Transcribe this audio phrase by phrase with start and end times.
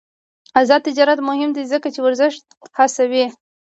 [0.59, 2.33] آزاد تجارت مهم دی ځکه چې ورزش
[2.77, 3.25] هڅوي.